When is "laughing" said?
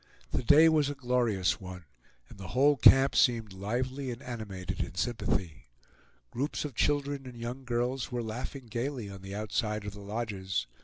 8.23-8.65